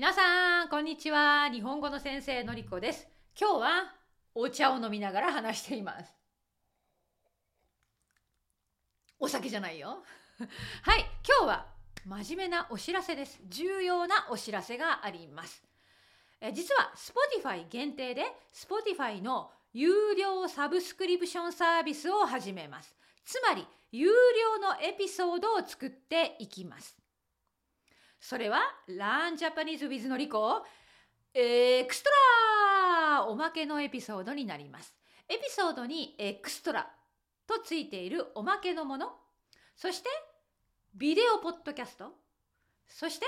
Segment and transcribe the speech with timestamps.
[0.00, 1.50] 皆さんこんにちは。
[1.52, 3.06] 日本語の先生のりこです。
[3.38, 3.92] 今日は
[4.34, 6.10] お茶を飲みながら話しています。
[9.18, 10.02] お酒じゃないよ。
[10.80, 11.00] はい。
[11.28, 11.66] 今日は
[12.06, 13.42] 真面目なお知らせです。
[13.46, 15.62] 重要なお知らせがあります。
[16.40, 18.24] え実は Spotify 限定で
[18.54, 22.96] Spotify の有料サブスクリプションサービスを始めます。
[23.22, 26.96] つまり有料のエピソードを作っていきます。
[28.20, 30.62] それは Learn Japanese with のりこ
[31.32, 34.94] エクストラおまけのエピソードになります。
[35.28, 36.90] エピソードにエクストラ
[37.46, 39.12] とついているおまけのもの、
[39.76, 40.08] そして
[40.94, 42.12] ビデオポッドキャスト、
[42.88, 43.26] そして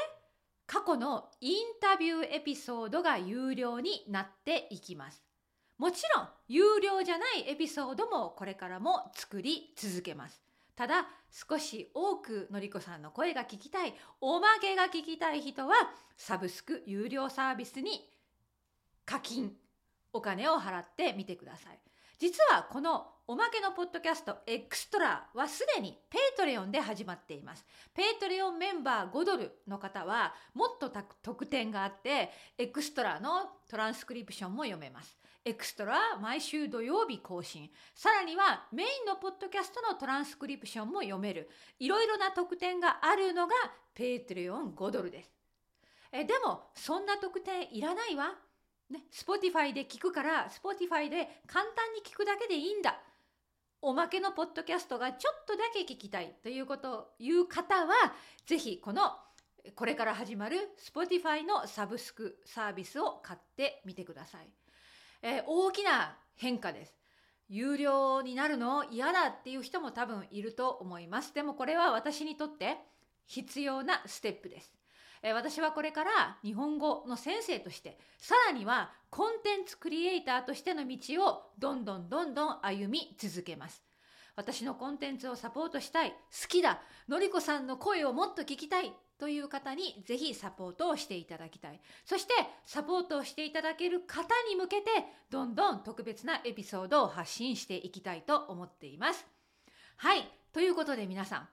[0.66, 5.22] 過去のインタビューエピソードが有料になっていきます。
[5.78, 10.42] もちろん有料じゃないエピソードもこれからも作り続けます。
[10.74, 15.74] ただ少し多くのりこさんの声が聞きたいおまけが聞きたい人は
[16.16, 18.08] サブスク有料サービスに
[19.04, 19.52] 課金
[20.12, 21.78] お金を払ってみてください。
[22.22, 27.66] 実はこのおまけのポッドキャストエクストラはすでに Patreon で始まっています。
[27.92, 30.88] Patreon メンバー5ドルの方はもっと
[31.20, 35.18] 特典があってエクストラのトランスクリプションも読めます。
[35.44, 37.68] エクストラ毎週土曜日更新。
[37.92, 41.50] さらにはメインのポッドキャストのトランスクリプションも読める。
[41.80, 43.54] いろいろな特典があるのが
[43.94, 45.32] Patreon 5ドルです。
[46.12, 48.32] えでもそんな特典いらないわ。
[48.92, 53.00] ね、Spotify で聞くから Spotify で簡単に聞くだけでいいんだ
[53.80, 58.12] おまけのポッドキャストがちょっとだけ聞きたいということを言う方は
[58.46, 59.00] ぜひこの
[59.74, 64.48] これから始まる Spotify のサブスクサービスを買ってみてください。
[65.22, 66.94] えー、大きな変化です。
[67.48, 68.84] 有料になるの？
[68.90, 71.32] 嫌だっていう人も多分いると思います。
[71.32, 72.76] でもこれは私にとって
[73.26, 74.72] 必要なステップです。
[75.22, 83.82] え私はこれから日本語の先生としてさらにはコンテンツクリエイターとしての道をどんどんどんどん歩み続けます。
[84.34, 86.16] 私のコンテンツをサポートしたい好
[86.48, 92.32] きだのりこさんの声をもっと聞きたいという方にぜひサポートをしていただきたいそして
[92.64, 94.86] サポートをしていただける方に向けて
[95.30, 99.26] どんどん特別なエピソードを発信していきたいと思っています
[99.96, 101.48] はいということで皆さん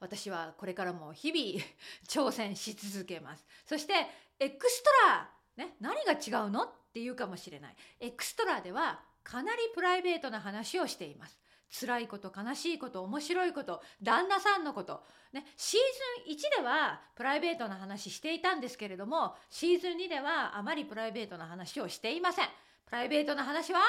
[0.00, 1.64] 私はこれからも日々
[2.08, 3.44] 挑戦し続けます。
[3.66, 3.94] そして
[4.38, 7.76] エクストラ、ね、何が違うのっていうかもしれない。
[8.00, 11.38] エクストラではかなりプライベートな話をしています。
[11.68, 15.80] 辛いこと悲しいこと面白いこと旦那さんのこと、ね、シー
[16.26, 22.46] ズン1ではプライベートな話していたんですけれどもシーズン2ではあまりプライベートな話をしていません。
[22.86, 23.80] プライベートな話は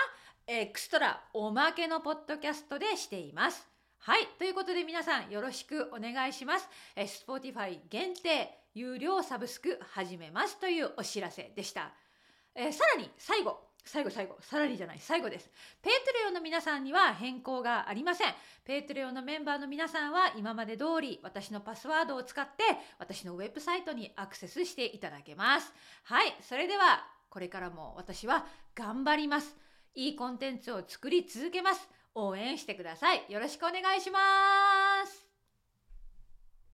[0.47, 3.76] エクストラおまけのポッドキャストでしています。
[3.99, 4.27] はい。
[4.37, 6.69] ということで皆さんよろしくお願いします。
[6.95, 11.91] え Spotify 限定有料サブスク始めますというお知らせでした。
[12.55, 15.49] えさらに最後最後最後さらにじゃない最後です。
[15.81, 18.33] Patreon の皆さんには変更がありません。
[18.65, 22.63] ペイトレオのメンバーの皆さんは今まで通り私のパスワードを使って
[22.99, 25.73] 私のウェブサイトにアクセスしていただけます。
[26.03, 26.35] はい。
[26.41, 29.55] それではこれからも私は頑張ります。
[29.95, 31.89] いいコンテンツを作り続けます。
[32.17, 33.25] 応援してください。
[33.29, 34.19] よろしくお願いしま
[35.05, 35.26] す。